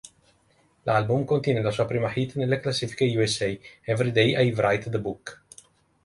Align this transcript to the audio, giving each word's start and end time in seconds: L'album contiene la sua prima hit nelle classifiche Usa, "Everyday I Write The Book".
L'album 0.81 1.25
contiene 1.25 1.61
la 1.61 1.69
sua 1.69 1.85
prima 1.85 2.11
hit 2.11 2.33
nelle 2.33 2.59
classifiche 2.59 3.05
Usa, 3.15 3.45
"Everyday 3.83 4.47
I 4.47 4.51
Write 4.51 4.89
The 4.89 4.99
Book". 4.99 5.43